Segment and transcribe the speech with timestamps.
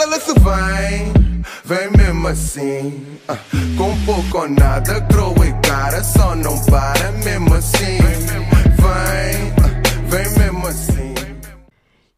[0.00, 1.12] ela se vem,
[1.64, 3.18] vem mesmo assim.
[3.28, 3.36] ah,
[3.76, 7.98] com pouco ou nada, croa e cara, só não para mesmo assim.
[8.78, 11.14] Vem, ah, vem mesmo assim.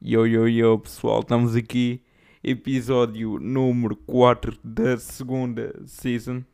[0.00, 2.00] Yo, yo, yo, pessoal, estamos aqui,
[2.44, 6.44] episódio número 4 da segunda season.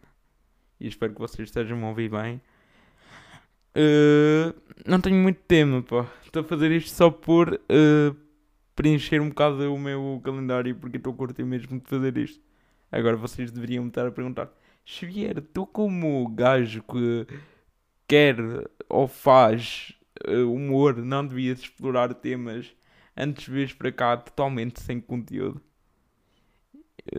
[0.81, 2.41] E espero que vocês estejam a ouvir bem.
[3.77, 4.55] Uh,
[4.87, 6.07] não tenho muito tema, pá.
[6.25, 8.17] Estou a fazer isto só por uh,
[8.81, 12.43] preencher um bocado o meu calendário, porque estou a curtir mesmo de fazer isto.
[12.91, 14.51] Agora vocês deveriam me estar a perguntar:
[14.87, 17.27] Xavier, tu, como gajo que
[18.09, 18.37] quer
[18.89, 19.95] ou faz
[20.27, 22.75] uh, humor, não devias explorar temas
[23.15, 25.61] antes de vires para cá totalmente sem conteúdo?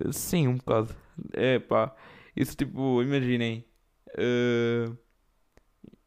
[0.03, 0.95] Uh, sim, um bocado.
[1.31, 1.95] É pá.
[2.35, 3.63] Isso tipo, imaginem.
[4.17, 4.97] Uh,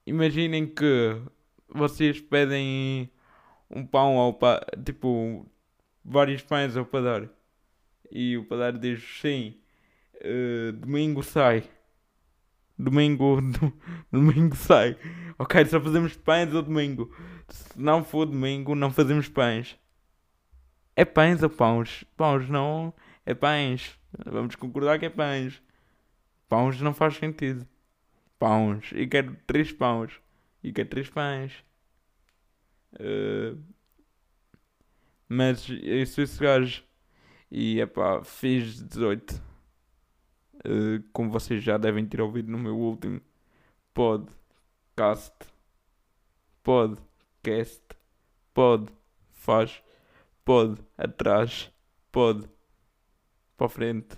[0.04, 1.16] imaginem que
[1.68, 3.08] vocês pedem
[3.74, 5.46] um pão ao pa tipo
[6.04, 7.28] vários pães ao padeiro.
[8.10, 9.58] E o padeiro diz sim
[10.16, 11.64] uh, domingo sai.
[12.78, 13.72] Domingo do,
[14.12, 14.96] domingo sai.
[15.38, 17.14] Ok só fazemos pães ao domingo.
[17.48, 19.76] Se não for domingo não fazemos pães.
[20.94, 22.94] É pães ou pães pães não
[23.26, 23.98] é pães.
[24.24, 25.60] Vamos concordar que é pães.
[26.48, 27.66] Pães não faz sentido.
[28.38, 30.12] Pães e quero três pães
[30.62, 31.64] e quero três pães
[33.00, 33.60] Uh,
[35.28, 36.84] mas eu sou esse gajo.
[37.50, 39.42] E é pá, fiz 18.
[40.66, 43.20] Uh, como vocês já devem ter ouvido no meu último
[43.92, 45.34] podcast.
[46.62, 47.84] Podcast.
[48.52, 48.92] Pod.
[49.32, 49.82] Faz.
[50.44, 50.80] Pod.
[50.96, 51.70] Atrás.
[52.10, 52.48] Pod.
[53.56, 54.16] Para frente.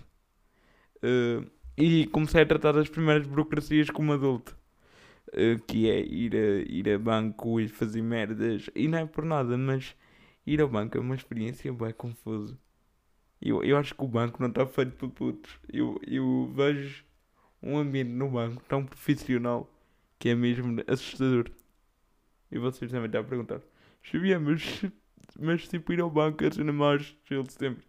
[1.03, 4.57] Uh, e comecei a tratar das primeiras burocracias como adulto.
[5.29, 8.71] Uh, que é ir a, ir a banco e fazer merdas.
[8.75, 9.97] E não é por nada, mas
[10.47, 12.59] ir ao banco é uma experiência bem confusa.
[13.41, 15.59] Eu, eu acho que o banco não está feito para putos.
[15.73, 17.05] Eu, eu vejo
[17.63, 19.71] um ambiente no banco tão profissional
[20.19, 21.51] que é mesmo assustador.
[22.51, 23.61] E vocês também estão a perguntar:
[24.03, 24.85] Xavier, mas,
[25.39, 27.85] mas tipo ir ao banco é a cena mais chill de sempre.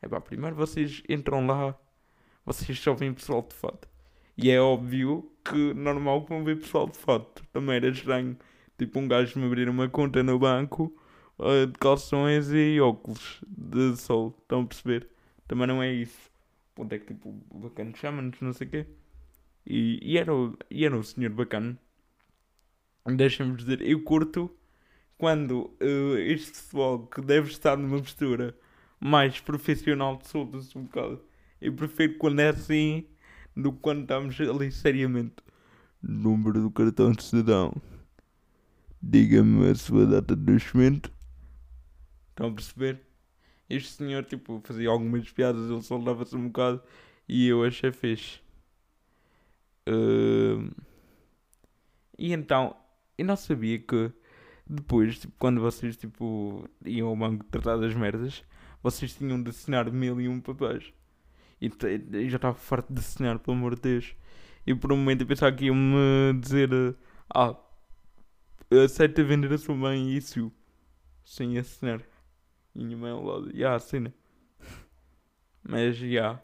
[0.00, 1.78] É pá, primeiro vocês entram lá,
[2.44, 3.88] vocês só veem pessoal de fato.
[4.36, 7.44] E é óbvio que normal que vão ver pessoal de fato.
[7.52, 8.36] Também era estranho.
[8.78, 10.94] Tipo um gajo me abrir uma conta no banco
[11.38, 14.34] uh, de calções e óculos de sol.
[14.42, 15.08] Estão a perceber?
[15.46, 16.30] Também não é isso.
[16.72, 18.86] O ponto é que tipo, bacana chama-nos, não sei o quê.
[19.66, 21.78] E, e, era, o, e era o senhor bacana.
[23.06, 24.50] Deixa-me dizer, eu curto
[25.18, 28.56] quando uh, este pessoal que deve estar numa postura
[28.98, 31.20] mais profissional solta-se um bocado.
[31.60, 33.06] Eu prefiro quando é assim
[33.56, 35.36] do que quando estamos ali seriamente.
[36.02, 37.74] Número do cartão de cidadão.
[39.00, 41.12] Diga-me a sua data de nascimento.
[42.30, 43.00] Estão a perceber?
[43.68, 46.82] Este senhor, tipo, fazia algumas piadas, ele soldava-se um bocado
[47.28, 48.40] e eu achei fixe.
[49.88, 50.70] Uh...
[52.18, 52.76] E então,
[53.16, 54.12] eu não sabia que
[54.66, 58.44] depois, tipo, quando vocês, tipo, iam ao banco tratar das merdas,
[58.82, 60.92] vocês tinham de assinar mil e um papéis.
[61.62, 61.70] E
[62.12, 64.16] eu já estava farto de assinar, pelo amor de Deus.
[64.66, 66.68] E por um momento eu pensava que iam-me dizer:
[67.32, 67.56] Ah,
[68.84, 70.50] aceita vender a sua mãe isso
[71.24, 72.02] sem assinar.
[72.74, 74.12] E minha mãe ao lado: Ya, yeah, assina.
[75.62, 76.06] Mas já.
[76.06, 76.42] Yeah.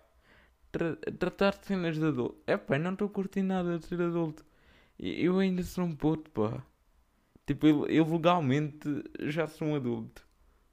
[0.70, 2.40] Tra tratar de cenas de adulto.
[2.46, 4.44] É pá, não estou curtindo nada de ser adulto.
[4.98, 6.62] Eu ainda sou um puto, pá.
[7.44, 8.88] Tipo, eu, eu legalmente
[9.20, 10.27] já sou um adulto.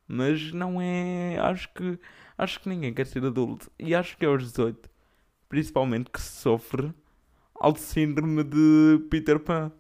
[0.08, 1.38] Mas não é.
[1.40, 2.00] Acho que
[2.38, 3.72] acho que ninguém quer ser adulto.
[3.80, 4.90] E acho que é aos 18,
[5.50, 6.94] principalmente, que se sofre
[7.56, 9.72] ao síndrome de Peter Pan.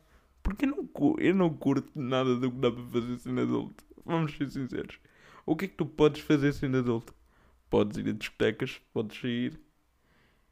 [0.41, 3.83] Porque eu não, eu não curto nada do que dá para fazer sendo adulto.
[4.05, 4.99] Vamos ser sinceros.
[5.45, 7.13] O que é que tu podes fazer sendo adulto?
[7.69, 9.59] Podes ir a discotecas, podes sair,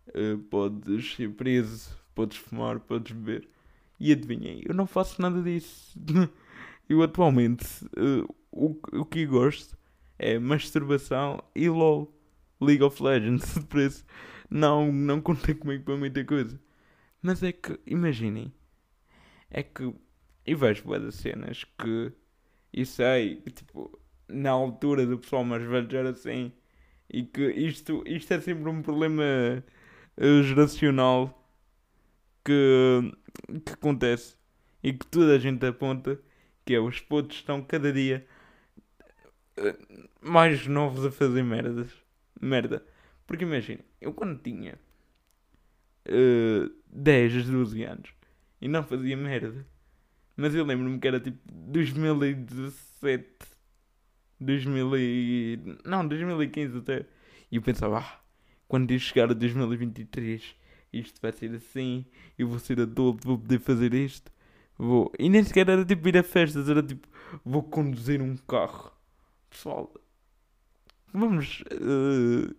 [0.09, 3.47] uh, podes ser preso, podes fumar, podes beber.
[3.99, 5.97] E adivinhem, eu não faço nada disso.
[6.89, 7.65] eu atualmente,
[7.97, 9.77] uh, o, o que gosto
[10.17, 12.13] é masturbação e LOL.
[12.63, 13.57] League of Legends.
[13.69, 14.05] Por isso,
[14.49, 16.59] não, não contem comigo para muita coisa.
[17.21, 18.53] Mas é que, imaginem.
[19.49, 19.93] É que
[20.45, 22.11] eu vejo boas cenas que.
[22.71, 26.51] E sei, tipo, na altura do pessoal mais velho era assim.
[27.09, 29.23] E que isto, isto é sempre um problema
[30.17, 31.47] uh, geracional
[32.43, 33.11] que,
[33.65, 34.35] que acontece.
[34.81, 36.19] E que toda a gente aponta
[36.65, 38.25] que é os putos estão cada dia
[40.21, 41.89] mais novos a fazer merdas.
[42.41, 42.85] Merda.
[43.25, 44.77] Porque imagina, eu quando tinha
[46.07, 48.09] uh, 10, 12 anos
[48.61, 49.65] e não fazia merda.
[50.35, 53.27] Mas eu lembro-me que era tipo 2017,
[54.39, 55.59] 2000 e...
[55.85, 57.05] não, 2015 até.
[57.51, 58.19] E eu pensava, ah,
[58.67, 60.55] quando eu chegar a 2023,
[60.91, 62.05] isto vai ser assim,
[62.37, 64.31] eu vou ser adulto, vou poder fazer isto.
[64.77, 65.11] Vou.
[65.19, 67.07] E nem sequer era tipo ir a festas, era tipo,
[67.45, 68.92] vou conduzir um carro.
[69.53, 69.93] Pessoal,
[71.13, 71.61] vamos.
[71.71, 72.55] Uh,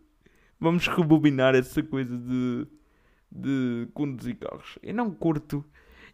[0.60, 2.66] vamos rebobinar essa coisa de,
[3.30, 4.78] de conduzir carros.
[4.80, 5.64] Eu não curto.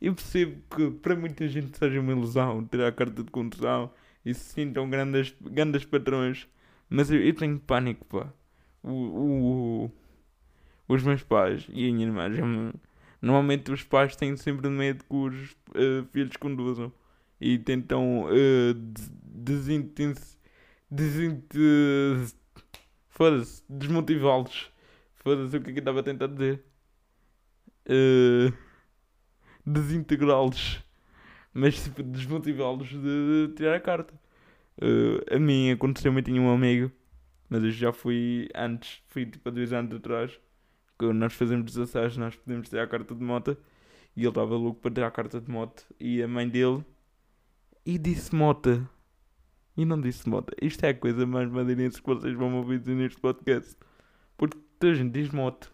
[0.01, 3.93] Eu percebo que para muita gente seja uma ilusão ter a carta de condução
[4.25, 6.49] e se sintam grandes, grandes patrões.
[6.89, 8.33] Mas eu, eu tenho pânico, pá.
[8.83, 9.93] O, o,
[10.89, 12.73] os meus pais e a minha irmã já me...
[13.21, 16.91] Normalmente os pais têm sempre medo que os uh, filhos conduzam
[17.39, 18.75] e tentam uh,
[20.91, 22.19] desintensificar.
[22.19, 22.35] Desint...
[23.09, 24.73] Foda-se, desmotivá-los.
[25.17, 26.65] Foda-se o que é que eu estava a tentar dizer.
[27.87, 28.53] Uh,
[29.67, 30.83] Desintegrá-los.
[31.53, 32.99] Mas tipo, desmotivá-los de,
[33.49, 34.15] de, tirar a carta.
[34.81, 36.91] Uh, a mim aconteceu, eu tinha um amigo,
[37.49, 40.39] mas eu já fui antes, fui tipo há dois anos atrás.
[40.99, 43.57] Que nós fazemos 16, nós podemos ter a carta de moto.
[44.17, 45.87] E ele estava louco para ter a carta de moto.
[45.99, 46.85] E a mãe dele.
[47.85, 48.89] E disse moto.
[49.77, 50.53] E não disse moto.
[50.61, 53.77] Isto é a coisa mais madeirense que vocês vão ouvir dizer neste podcast.
[54.37, 55.73] Porque toda a gente diz moto.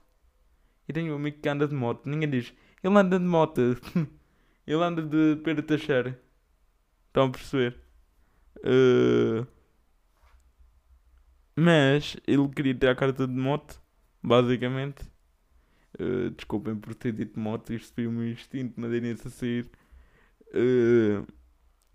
[0.88, 2.08] E tenho um amigo que anda de moto.
[2.08, 2.52] Ninguém diz.
[2.82, 3.60] Ele anda de moto.
[4.66, 6.20] ele anda de Pedro Teixeira.
[7.08, 7.76] Estão a perceber?
[8.58, 9.46] Uh...
[11.56, 13.80] Mas ele queria ter a carta de moto.
[14.22, 15.02] Basicamente.
[15.98, 17.72] Uh, desculpem por ter dito moto.
[17.72, 19.68] Isto foi o meu instinto madeirense a sair.
[20.54, 21.26] Uh...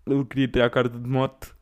[0.04, 1.56] Ele queria ter a carta de moto.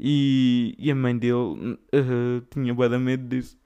[0.00, 3.58] E, e a mãe dele uh, tinha bué de medo disso.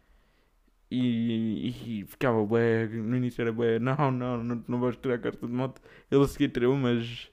[0.91, 5.19] E, e, ficava bué, no início era bué, não, não, não, não vais tirar a
[5.19, 5.81] carta de moto.
[6.11, 7.31] Ele a seguir tirou, mas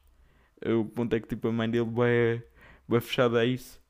[0.66, 2.44] uh, o ponto é que tipo, a mãe dele bué,
[2.88, 3.82] bué fechada a isso.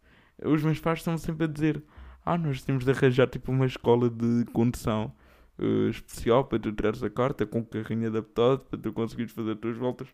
[0.44, 1.84] Os meus pais estão sempre a dizer,
[2.26, 5.14] ah, nós temos de arranjar tipo uma escola de condução
[5.60, 9.60] uh, especial para tu tirares a carta com carrinho adaptado para tu conseguires fazer as
[9.60, 10.08] tuas voltas.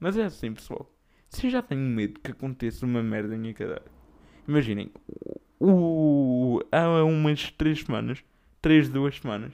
[0.00, 0.90] Mas é assim, pessoal.
[1.28, 3.95] Se eu já tenho medo que aconteça uma merda em minha cadeira
[4.48, 4.90] Imaginem,
[6.72, 8.24] há umas 3 semanas,
[8.62, 9.52] 3, 2 semanas,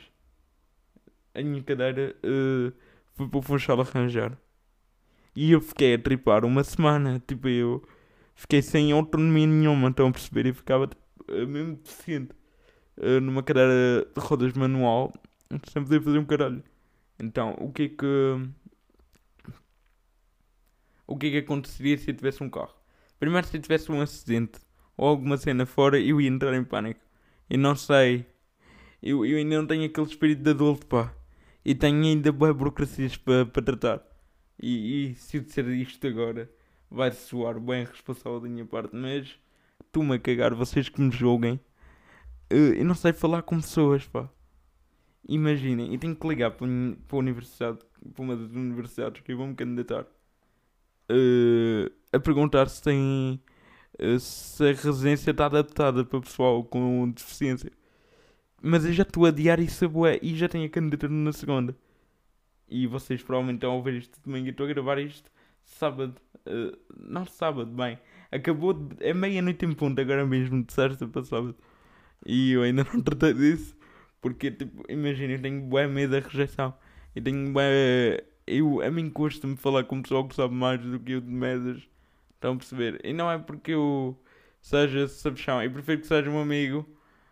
[1.34, 2.72] a minha cadeira uh,
[3.14, 4.36] foi para o Funchal arranjar.
[5.34, 7.22] E eu fiquei a tripar uma semana.
[7.26, 7.82] Tipo, eu
[8.34, 10.46] fiquei sem autonomia nenhuma, estão a perceber?
[10.46, 10.84] E ficava
[11.28, 12.34] uh, mesmo deficiente.
[12.98, 15.12] Uh, numa cadeira de rodas manual,
[15.72, 16.62] sem poder fazer um caralho.
[17.18, 18.52] Então, o que é que.
[21.06, 22.74] O que é que aconteceria se eu tivesse um carro?
[23.18, 24.60] Primeiro, se eu tivesse um acidente
[24.96, 27.00] ou alguma cena fora, eu ia entrar em pânico.
[27.48, 28.26] E não sei.
[29.02, 31.14] Eu, eu ainda não tenho aquele espírito de adulto, pá.
[31.64, 34.02] E tenho ainda boas burocracias para pa tratar.
[34.60, 36.50] E, e se eu disser isto agora,
[36.90, 38.94] vai soar bem responsável da minha parte.
[38.94, 39.38] Mas
[39.90, 41.60] tu-me a cagar, vocês que me julguem.
[42.52, 44.28] Uh, eu não sei falar com pessoas, pá.
[45.28, 46.66] Imaginem, eu tenho que ligar para,
[47.06, 47.78] para a universidade,
[48.14, 50.06] para uma das universidades que eu vou me candidatar.
[51.10, 53.40] Uh, a perguntar se tem
[54.18, 57.70] se a residência está adaptada para pessoal com deficiência.
[58.62, 61.32] Mas eu já estou a adiar isso a bué e já tenho a candidatura na
[61.32, 61.76] segunda.
[62.68, 65.30] E vocês provavelmente estão a ouvir isto domingo e estou a gravar isto
[65.64, 66.14] sábado.
[66.46, 67.98] Uh, não sábado, bem.
[68.30, 71.56] Acabou de, é meia-noite em ponto agora mesmo, de sexta para sábado.
[72.24, 73.76] E eu ainda não tratei disso.
[74.20, 76.74] Porque, tipo, imagina, eu tenho bué medo da rejeição.
[77.14, 78.24] Eu tenho bué...
[78.46, 81.82] Eu, a mim custa-me falar com pessoal que sabe mais do que eu de merdas
[82.42, 83.00] Estão a perceber?
[83.04, 84.20] E não é porque eu
[84.60, 85.62] seja sabichão.
[85.62, 86.84] Eu prefiro que seja um amigo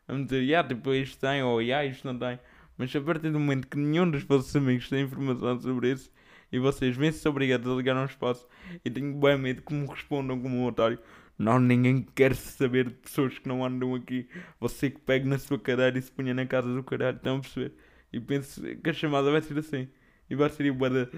[0.07, 2.38] a me dizer, yeah, tipo, isto tem, ou yeah, isto não tem.
[2.79, 6.12] Mas a partir do momento que nenhum dos vossos amigos tem informação sobre isso
[6.52, 8.47] e vocês vêm-se obrigados a ligar um espaço
[8.85, 11.00] e tenho bem medo que me respondam como um otário.
[11.37, 14.29] Não, ninguém quer saber de pessoas que não andam aqui.
[14.61, 17.17] Você que pega na sua cadeira e se punha na casa do caralho.
[17.17, 17.73] Estão a perceber?
[18.12, 19.88] E penso que a chamada vai ser assim.
[20.29, 21.09] E vai ser igual a...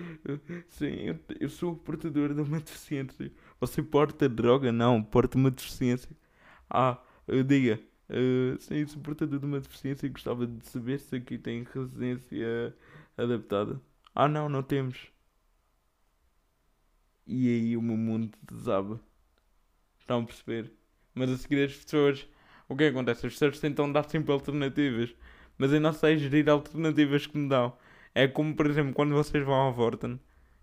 [0.69, 3.31] Sim, eu, eu sou portador de uma deficiência.
[3.63, 4.73] Você porta droga?
[4.73, 6.11] Não, porta uma deficiência.
[6.69, 6.99] Ah,
[7.47, 7.79] diga.
[8.11, 12.75] Uh, sim, sou portador de uma deficiência e gostava de saber se aqui tem residência
[13.17, 13.81] adaptada.
[14.17, 15.13] Ah, não, não temos.
[17.25, 19.01] E aí o meu mundo desaba.
[20.01, 20.73] Estão a perceber?
[21.15, 22.29] Mas a seguir as pessoas.
[22.69, 23.29] O que acontece?
[23.29, 25.15] As pessoas tentam dar sempre alternativas.
[25.57, 27.77] Mas eu não sei gerir alternativas que me dão.
[28.13, 30.19] É como, por exemplo, quando vocês vão ao Vorten.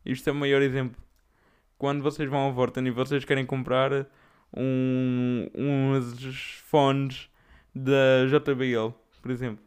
[0.05, 1.01] Isto é o maior exemplo
[1.79, 4.05] quando vocês vão ao Vorten e vocês querem comprar
[4.55, 7.29] um, uns fones
[7.73, 9.63] da JBL, por exemplo.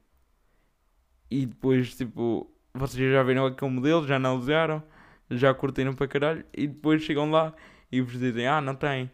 [1.31, 4.83] E depois, tipo, vocês já viram aquele modelo, já analisaram,
[5.31, 7.55] já curtiram para caralho, e depois chegam lá
[7.91, 9.11] e vos dizem, ah, não tem.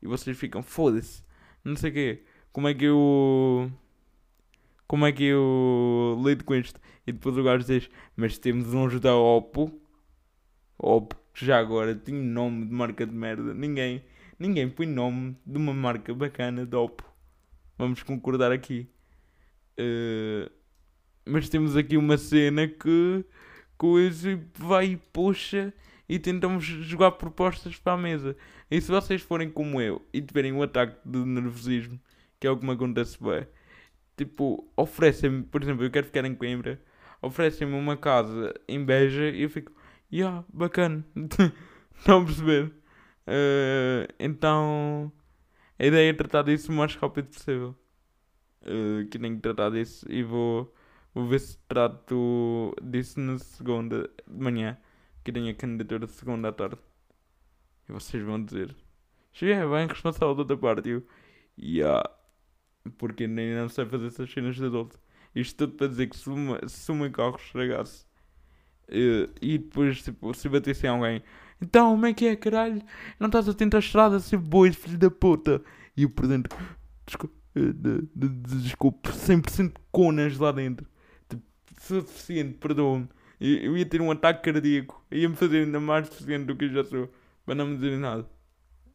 [0.00, 1.24] E vocês ficam, foda-se,
[1.64, 2.24] não sei o quê.
[2.52, 3.70] Como é que eu.
[4.86, 6.80] como é que eu lido com isto?
[7.04, 9.80] E depois o gajo diz, mas temos uns da Oppo,
[10.78, 14.02] Oppo, que já agora tinha nome de marca de merda, ninguém,
[14.38, 17.04] ninguém põe nome de uma marca bacana de Oppo,
[17.76, 18.88] vamos concordar aqui.
[19.78, 20.50] Uh,
[21.26, 23.22] mas temos aqui uma cena que
[23.76, 25.74] coisa vai e puxa
[26.08, 28.34] e tentamos jogar propostas para a mesa.
[28.70, 32.00] E se vocês forem como eu e tiverem um ataque de nervosismo,
[32.40, 33.46] que é o que me acontece bem,
[34.16, 36.80] tipo, oferecem-me, por exemplo, eu quero ficar em Coimbra,
[37.20, 39.75] oferecem-me uma casa em Beja e eu fico,
[40.12, 41.04] yeah, bacana,
[41.96, 42.72] estão a perceber?
[43.26, 45.12] Uh, então,
[45.78, 47.76] a ideia é tratar disso o mais rápido possível.
[48.62, 50.74] Uh, que tenho que tratar disso e vou,
[51.14, 54.76] vou ver se trato disso na segunda de manhã,
[55.24, 56.78] que tenho a candidatura de segunda à tarde.
[57.88, 58.74] E vocês vão dizer,
[59.32, 60.88] cheguei é bem responsável da outra parte.
[60.88, 61.06] Eu,
[61.58, 62.08] yeah,
[62.98, 64.98] porque nem não sei fazer essas cenas de adulto.
[65.34, 68.06] Isto tudo para dizer que se, uma, se o carro estragasse
[68.88, 71.22] uh, e depois tipo, se batesse em alguém,
[71.60, 72.82] então como é que é, caralho?
[73.18, 75.62] Não estás a tentar a estrada, ser boi, filho da puta.
[75.96, 76.56] E eu por dentro,
[77.06, 80.86] desculpa, de, de, de, desculpe, 100% conas lá dentro.
[81.28, 81.42] Tipo,
[81.80, 83.08] suficiente, perdoa-me.
[83.40, 86.84] Eu ia ter um ataque cardíaco, ia-me fazer ainda mais suficiente do que eu já
[86.84, 87.10] sou,
[87.44, 88.28] para não me dizer nada.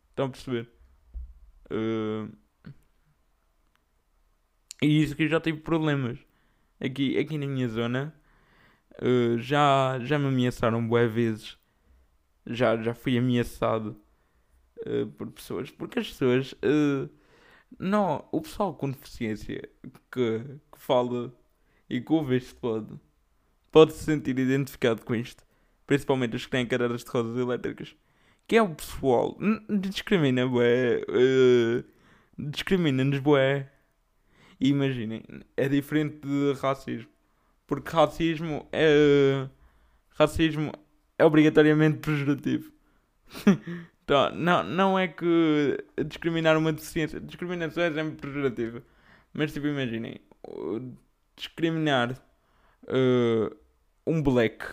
[0.10, 0.69] Estão a perceber?
[1.71, 2.31] Uh...
[4.81, 6.17] E isso que eu já tive problemas.
[6.79, 8.13] Aqui, aqui na minha zona
[9.01, 11.58] uh, já, já me ameaçaram boé vezes.
[12.46, 14.00] Já, já fui ameaçado
[14.86, 15.70] uh, por pessoas.
[15.72, 16.53] Porque as pessoas.
[16.53, 17.10] Uh,
[17.79, 19.70] não, o pessoal com deficiência
[20.12, 20.39] que,
[20.72, 21.34] que fala
[21.89, 22.93] e que ouve este pode,
[23.72, 25.43] pode se sentir identificado com isto.
[25.88, 27.96] Principalmente os que têm cadeiras de rodas elétricas.
[28.48, 29.38] Que é o pessoal.
[29.70, 31.01] Discrimina, bué.
[32.38, 33.72] Discrimina-nos, bué
[34.62, 35.24] imaginem,
[35.58, 37.10] é diferente de racismo.
[37.71, 39.47] Porque racismo é.
[40.09, 40.73] Racismo
[41.17, 42.69] é obrigatoriamente pejorativo.
[44.03, 47.17] então, não, não é que discriminar uma deficiência.
[47.21, 48.83] Discriminação é sempre pejorativa.
[49.33, 50.19] Mas tipo, imaginem,
[51.37, 52.21] discriminar
[52.83, 53.55] uh,
[54.05, 54.65] um black,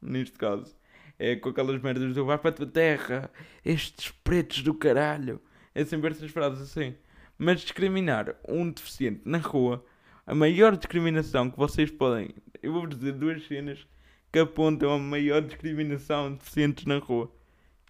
[0.00, 0.74] neste caso,
[1.18, 3.30] é com aquelas merdas do vai para a tua terra,
[3.62, 5.42] estes pretos do caralho.
[5.74, 6.96] É sempre essas frases assim.
[7.36, 9.84] Mas discriminar um deficiente na rua,
[10.30, 12.30] a maior discriminação que vocês podem.
[12.62, 13.84] Eu vou-vos dizer duas cenas
[14.32, 17.28] que apontam a maior discriminação de deficientes na rua.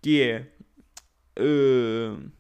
[0.00, 0.50] Que é.
[1.38, 2.30] Uh,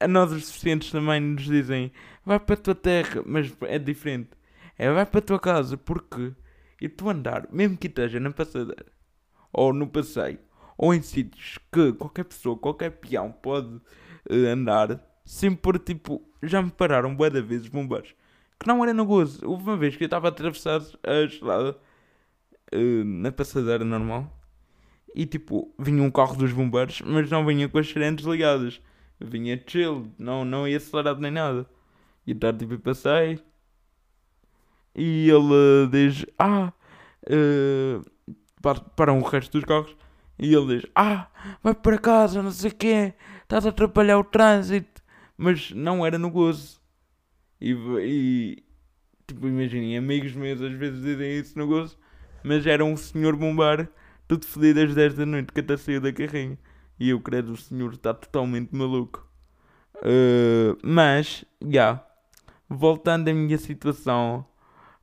[0.00, 1.92] a nós os deficientes também nos dizem
[2.24, 4.30] vai para a tua terra, mas é diferente.
[4.78, 6.32] É vai para a tua casa, porque
[6.80, 8.90] e tu andar, mesmo que esteja na passadeira,
[9.52, 10.38] ou no passeio,
[10.78, 16.70] ou em sítios que qualquer pessoa, qualquer peão pode uh, andar, sempre tipo, já me
[16.70, 18.14] pararam bué de vezes bombeiros.
[18.58, 19.46] Que não era no gozo.
[19.48, 21.76] Houve uma vez que eu estava a atravessar a estrada
[22.74, 24.30] uh, na passadeira normal
[25.14, 28.80] e tipo, vinha um carro dos bombeiros, mas não vinha com as sirenes ligadas.
[29.20, 31.66] Vinha chill, não, não ia acelerado nem nada.
[32.26, 33.40] E então tipo, passei
[34.94, 36.72] e ele diz: Ah,
[37.28, 38.02] uh,
[38.96, 39.96] para o resto dos carros.
[40.38, 41.28] E ele diz: Ah,
[41.62, 45.02] vai para casa, não sei o quê, estás a atrapalhar o trânsito
[45.36, 46.80] mas não era no gozo.
[47.62, 48.64] E, e
[49.24, 51.96] tipo, imaginem, amigos meus às vezes dizem isso no gozo,
[52.42, 53.88] mas era um senhor bombar,
[54.26, 56.58] tudo fedido às 10 da noite, que até saiu da carrinha.
[56.98, 59.24] E eu creio o senhor está totalmente maluco.
[59.98, 62.06] Uh, mas, já, yeah,
[62.68, 64.44] voltando à minha situação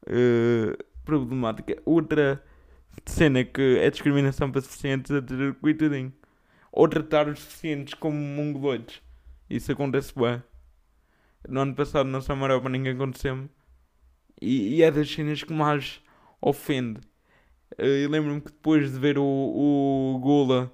[0.04, 2.44] uh, problemática, outra
[3.06, 6.12] cena que é discriminação para deficientes é ter coitadinho.
[6.74, 9.01] Ou tratar os deficientes como mongoloides.
[9.50, 10.44] Isso acontece bem.
[11.48, 13.50] No ano passado amarelo para ninguém aconteceu-me.
[14.41, 16.01] E, e, é das cenas que mais
[16.41, 17.01] ofende.
[17.77, 20.72] Eh, eu lembro-me que depois de ver o, o Gula,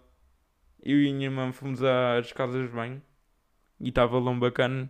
[0.84, 3.02] eu e a minha irmã fomos às casas de banho
[3.80, 4.90] e estava lá um bacana.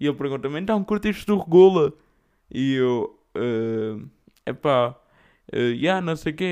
[0.00, 1.92] E ele perguntou-me: então curtiste do Gula?
[2.50, 4.08] E eu, uh,
[4.46, 4.90] epá,
[5.52, 6.44] uh, yeah, não sei o quê.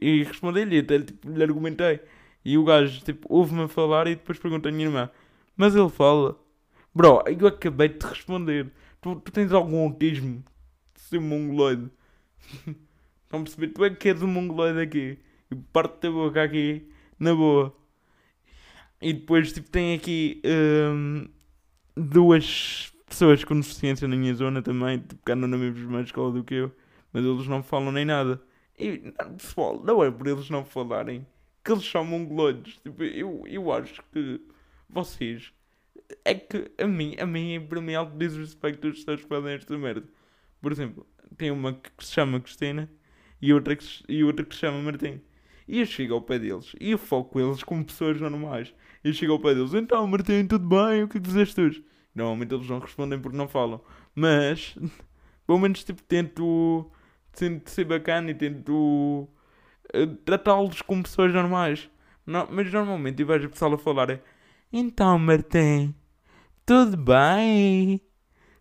[0.00, 2.00] E, e respondi-lhe, até tipo, lhe argumentei.
[2.44, 5.10] E o gajo tipo, ouve-me falar e depois pergunta à minha irmã:
[5.56, 6.38] mas ele fala.
[6.94, 8.70] Bro, eu acabei de te responder.
[9.00, 10.44] Tu, tu tens algum autismo
[10.94, 11.90] ser mongoloide?
[13.24, 13.68] Estão a perceber?
[13.68, 15.18] Tu é que és um mongoloide aqui.
[15.50, 17.74] E parte da boca aqui, na boa.
[19.00, 21.28] E depois, tipo, tem aqui hum,
[21.96, 26.44] duas pessoas com deficiência na minha zona também, tipo, que andam na mesma escola do
[26.44, 26.72] que eu.
[27.12, 28.40] Mas eles não falam nem nada.
[28.78, 31.26] E, pessoal, não é por eles não falarem
[31.64, 32.78] que eles são mongoloides.
[32.78, 34.40] Tipo, eu, eu acho que
[34.88, 35.52] vocês.
[36.24, 39.52] É que a mim, a mim, para mim, é algo desrespeito dos seus que fazem
[39.54, 40.08] esta merda.
[40.60, 42.90] Por exemplo, tem uma que se chama Cristina
[43.40, 45.20] e outra que, se- e outra que se chama Martim.
[45.68, 48.74] E eu chego ao pé deles e eu falo com eles como pessoas normais.
[49.04, 51.04] E eu chego ao pé deles, então Martim, tudo bem?
[51.04, 51.84] O que é fizeste hoje?
[52.14, 53.80] Normalmente eles não respondem porque não falam.
[54.14, 54.76] Mas,
[55.46, 56.90] pelo menos, tipo, tento,
[57.32, 59.28] tento ser bacana e tento
[59.92, 61.90] eh, tratá-los como pessoas normais.
[62.26, 64.22] Não, mas normalmente eu vejo o pessoal a falar é,
[64.72, 65.94] Então, Martim,
[66.70, 68.00] tudo bem?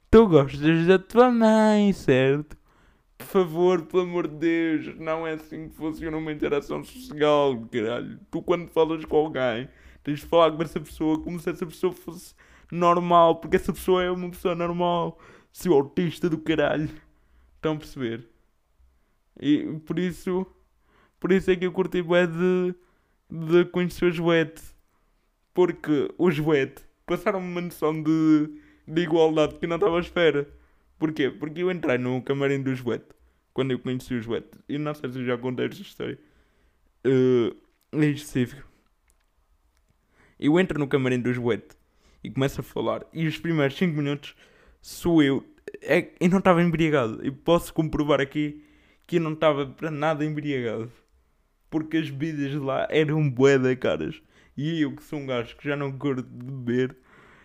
[0.09, 2.57] Tu gostas da tua mãe, certo?
[3.15, 8.19] Por favor, pelo amor de Deus, não é assim que funciona uma interação social, caralho.
[8.31, 9.69] Tu quando falas com alguém,
[10.03, 12.33] tens de falar com essa pessoa como se essa pessoa fosse
[12.71, 15.19] normal, porque essa pessoa é uma pessoa normal.
[15.53, 16.89] Seu autista do caralho.
[17.57, 18.27] Estão a perceber?
[19.39, 20.47] E por isso,
[21.19, 22.73] por isso é que eu curti bué de,
[23.29, 24.63] de conhecer o Joete.
[25.53, 28.51] Porque o Joete passaram-me uma noção de,
[28.87, 30.47] de igualdade que eu não estava à espera.
[30.99, 31.29] Porquê?
[31.31, 33.07] Porque eu entrei no camarim do Joete
[33.51, 34.51] quando eu conheci o Joete.
[34.69, 36.19] E não sei se já contei esta história.
[37.05, 37.55] Uh,
[37.91, 38.69] em específico.
[40.39, 41.75] Eu entro no camarim do Joete
[42.23, 43.05] e começo a falar.
[43.11, 44.35] E os primeiros 5 minutos
[44.81, 45.43] sou eu.
[45.81, 47.19] É, eu não estava embriagado.
[47.23, 48.63] Eu posso comprovar aqui
[49.07, 50.91] que eu não estava para nada embriagado.
[51.69, 54.21] Porque as bebidas lá eram bué da caras.
[54.59, 56.97] E eu, que sou um gajo que já não curto de beber,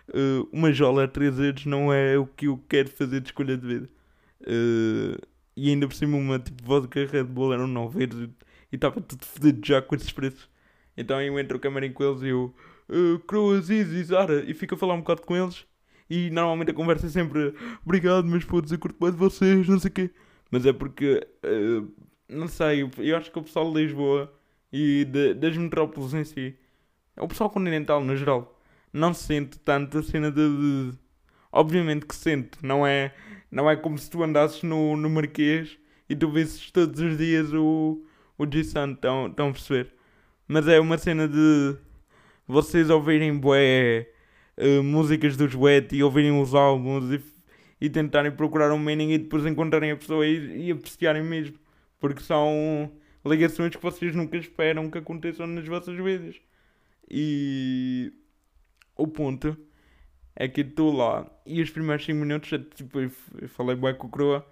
[0.09, 3.57] uh, uma jola a 3 euros não é o que eu quero fazer de escolha
[3.57, 3.89] de vida.
[4.41, 5.17] Uh,
[5.55, 8.29] e ainda por cima uma tipo vodka Red Bull eram 9 euros e-
[8.75, 10.49] estava tudo fodido já com esses preços.
[10.97, 12.53] Então eu entro o camarim com eles e eu
[12.89, 15.65] uh, Croas, Easy, Zara e fico a falar um bocado com eles.
[16.09, 17.53] E normalmente a conversa é sempre
[17.85, 20.11] Obrigado, meus putos, eu curto bem de vocês, não sei o quê.
[20.51, 21.91] Mas é porque, uh,
[22.29, 24.31] não sei, eu- acho que o pessoal de Lisboa
[24.71, 26.55] e de- das metrópoles em si,
[27.17, 28.59] o pessoal continental no geral,
[28.93, 30.41] não sente tanto a cena de,
[30.91, 30.97] de-
[31.51, 33.13] Obviamente que sente, não é,
[33.49, 35.77] não é como se tu andasses no, no Marquês
[36.09, 38.03] e tu visses todos os dias o,
[38.37, 39.93] o G-Sun, estão a perceber?
[40.47, 41.75] Mas é uma cena de
[42.47, 44.07] vocês ouvirem bué
[44.57, 47.21] eh, músicas do Joete e ouvirem os álbuns e,
[47.81, 51.57] e tentarem procurar um meaning e depois encontrarem a pessoa e, e apreciarem mesmo.
[51.99, 52.91] Porque são
[53.25, 56.35] ligações que vocês nunca esperam que aconteçam nas vossas vidas.
[57.09, 58.13] E
[58.97, 59.57] o ponto
[60.35, 63.11] é que estou lá e os primeiros 5 minutos, é tipo, eu
[63.49, 64.45] falei bué com o Croa.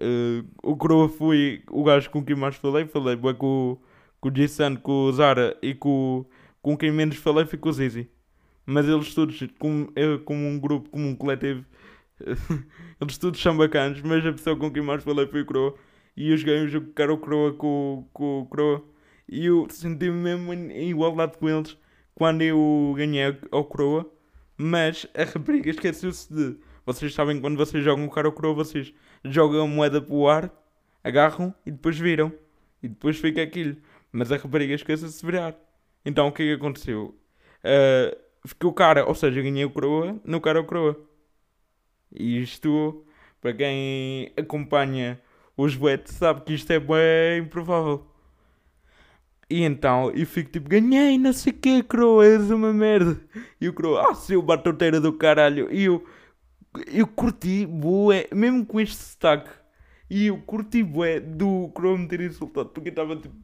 [0.00, 2.86] Eh, o Croa foi o gajo com quem mais falei.
[2.86, 3.78] Falei bué com,
[4.20, 6.24] com o Jason, com o Zara e com,
[6.62, 8.08] com quem menos falei foi com o Zizi.
[8.66, 11.64] Mas eles todos, como, eu, como um grupo, como um coletivo,
[13.00, 14.00] eles todos são bacanas.
[14.02, 15.74] Mas a pessoa com quem mais falei foi o Croa.
[16.16, 18.84] E eu joguei um jogo que era o Croa com, com o Croa.
[19.32, 21.78] E eu senti-me mesmo em igualdade com eles
[22.16, 24.12] quando eu ganhei ao Croa.
[24.56, 26.58] Mas a rapariga esqueceu-se de.
[26.84, 28.92] Vocês sabem quando vocês jogam o cara ao Croa, vocês
[29.24, 30.52] jogam a moeda para o ar,
[31.04, 32.32] agarram e depois viram.
[32.82, 33.76] E depois fica aquilo.
[34.10, 35.54] Mas a rapariga esqueceu-se de virar.
[36.04, 37.14] Então o que é que aconteceu?
[37.62, 40.98] Ah, ficou cara, ou seja, ganhei o Croa no cara ao Croa.
[42.12, 43.04] E isto,
[43.40, 45.20] para quem acompanha
[45.56, 48.09] os boetes, sabe que isto é bem improvável.
[49.50, 53.20] E então, eu fico tipo, ganhei, não sei o que, Croa, és uma merda.
[53.60, 55.68] E o Croa, ah, seu batoteira do caralho.
[55.72, 56.06] E eu,
[56.86, 59.50] eu curti, bué, mesmo com este sotaque.
[60.08, 62.68] E eu curti, bué, do Croa me ter insultado.
[62.68, 63.34] Porque estava tipo,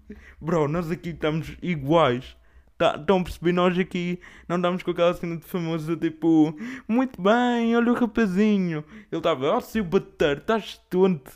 [0.40, 2.36] bro, nós aqui estamos iguais.
[2.78, 3.52] Tá, estão a perceber?
[3.52, 6.54] Nós aqui não estamos com aquela cena de famoso, tipo,
[6.86, 8.84] muito bem, olha o rapazinho.
[9.10, 11.32] Ele estava, ah, seu bateiro, estás tonto.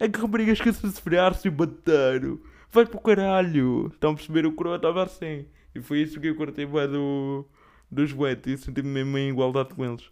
[0.00, 2.42] É que rapariga esqueceu de se frear, seu bateiro.
[2.70, 3.88] Vai para o caralho.
[3.92, 4.46] Estão a perceber?
[4.46, 5.46] O Croa estava assim.
[5.74, 7.46] E foi isso que eu cortei bué do,
[7.90, 8.60] dos buetes.
[8.60, 10.10] E senti-me mesmo em igualdade com eles.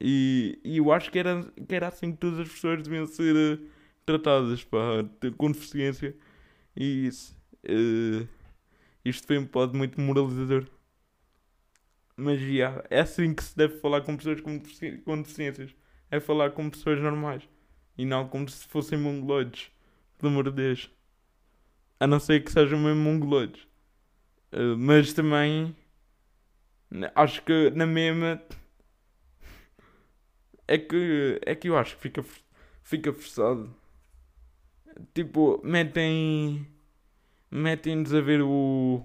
[0.00, 3.36] E, e eu acho que era, que era assim que todas as pessoas deviam ser
[3.36, 3.58] eh,
[4.06, 4.78] tratadas, pá,
[5.38, 6.16] com deficiência.
[6.76, 7.36] E isso.
[7.64, 8.26] eh,
[9.04, 10.66] isto foi um pod muito moralizador.
[12.16, 15.74] Mas já, é assim que se deve falar com pessoas com, defici- com deficiências.
[16.10, 17.42] É falar com pessoas normais.
[17.98, 19.70] E não como se fossem mongoloides.
[20.18, 20.90] Pelo amor de Deus.
[21.98, 23.66] A não ser que sejam mesmo mongoloides.
[24.52, 25.74] Eh, mas também.
[27.14, 28.40] Acho que na mesma.
[30.68, 31.40] É que.
[31.44, 32.24] É que eu acho que fica,
[32.82, 33.74] fica forçado.
[35.14, 36.66] Tipo, metem.
[37.50, 39.02] Metem-nos a ver o.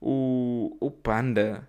[0.00, 0.76] O.
[0.80, 1.68] O panda.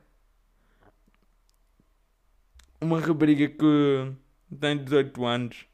[2.82, 4.14] Uma rapariga que
[4.60, 5.66] tem 18 anos.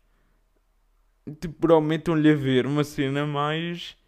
[1.40, 3.99] Tipo, bro, metam-lhe a ver uma cena mais.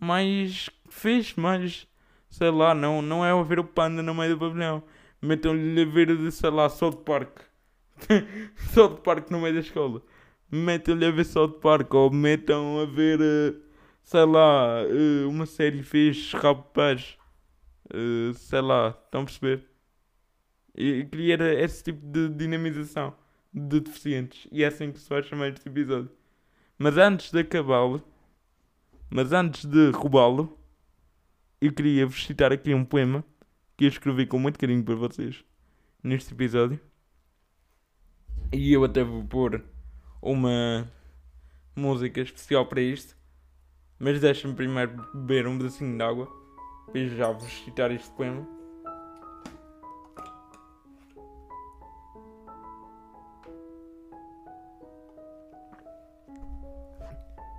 [0.00, 0.70] Mais.
[0.88, 1.86] Fixe, mais.
[2.30, 4.82] Sei lá, não, não é ver o panda no meio do pavilhão.
[5.20, 7.40] Metam-lhe a ver, de, sei lá, South Park.
[8.72, 10.02] South Park no meio da escola.
[10.50, 13.54] metam-lhe a ver South Park ou metam a ver, eh,
[14.02, 17.18] sei lá, eh, uma série fez rapaz,
[17.94, 19.68] uh, sei lá, estão a perceber?
[20.76, 23.14] E queria esse tipo de dinamização
[23.52, 26.10] de deficientes e é assim que se vai chamar este episódio.
[26.78, 28.02] Mas antes de acabá-lo,
[29.10, 30.58] mas antes de roubá-lo,
[31.60, 33.24] eu queria vos citar aqui um poema
[33.76, 35.44] que eu escrevi com muito carinho para vocês
[36.02, 36.80] neste episódio.
[38.52, 39.62] E eu até vou pôr
[40.22, 40.90] uma
[41.76, 43.16] música especial para isto.
[43.98, 46.28] Mas deixem-me primeiro beber um pedacinho de água.
[46.86, 48.57] Depois já vos citar este poema.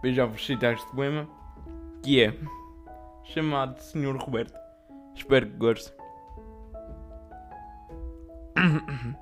[0.01, 1.27] Depois já vos citar este poema.
[2.01, 2.33] Que é
[3.25, 4.57] chamado Senhor Roberto.
[5.13, 5.93] Espero que gostem.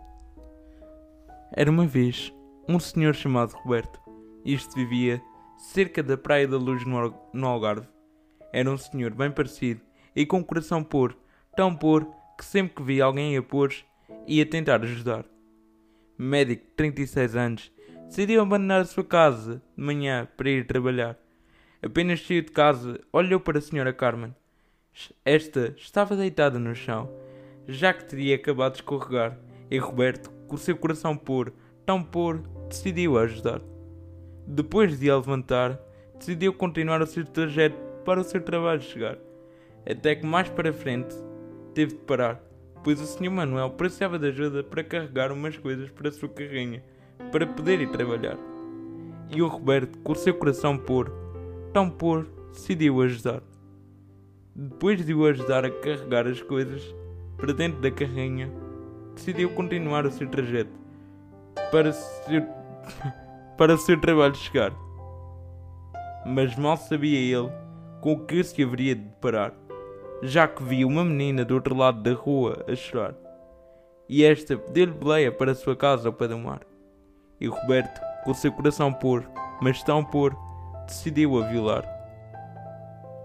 [1.51, 2.31] Era uma vez
[2.69, 3.99] um senhor chamado Roberto.
[4.45, 5.19] Este vivia
[5.57, 7.87] cerca da Praia da Luz no Algarve.
[8.53, 9.81] Era um senhor bem parecido
[10.15, 11.17] e com o coração pôr,
[11.55, 13.73] tão pôr que sempre que via alguém a pôr,
[14.27, 15.25] ia tentar ajudar.
[16.17, 17.71] Médico de 36 anos,
[18.07, 21.17] decidiu abandonar a sua casa de manhã para ir trabalhar.
[21.81, 24.33] Apenas saiu de casa, olhou para a senhora Carmen.
[25.23, 27.09] Esta estava deitada no chão,
[27.67, 29.37] já que teria acabado de escorregar,
[29.69, 31.53] e Roberto, com o seu coração pôr,
[31.85, 33.61] tão pôr, decidiu ajudar.
[34.47, 35.79] Depois de a levantar,
[36.17, 39.17] decidiu continuar o seu trajeto para o seu trabalho chegar,
[39.85, 41.13] até que mais para frente
[41.75, 42.41] teve de parar,
[42.83, 43.29] pois o Sr.
[43.29, 46.81] Manuel precisava de ajuda para carregar umas coisas para a sua carrinha,
[47.31, 48.37] para poder ir trabalhar.
[49.29, 51.11] E o Roberto, com o seu coração pôr,
[51.73, 53.41] tão pôr, decidiu ajudar.
[54.55, 56.81] Depois de o ajudar a carregar as coisas
[57.35, 58.49] para dentro da carrinha,
[59.13, 60.71] decidiu continuar o seu trajeto
[61.71, 62.43] para, seu,
[63.57, 64.73] para o seu trabalho chegar.
[66.25, 67.51] Mas mal sabia ele
[68.01, 69.53] com o que se haveria de deparar,
[70.23, 73.13] já que via uma menina do outro lado da rua a chorar.
[74.09, 76.61] E esta pediu-lhe boleia para sua casa ao pé do mar.
[77.39, 79.29] E Roberto, com seu coração pôr,
[79.61, 80.35] mas tão pôr,
[80.87, 81.85] decidiu a violar.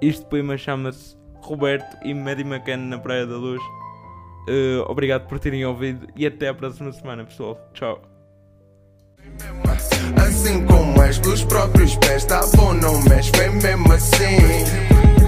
[0.00, 3.62] Este poema chama-se Roberto e Maddie McCann na Praia da Luz.
[4.48, 7.58] Uh, obrigado por terem ouvido e até a próxima semana, pessoal.
[7.72, 8.02] Tchau.
[10.16, 15.21] Assim como és dos próprios pés, tá bom, não mexe, vem mesmo assim.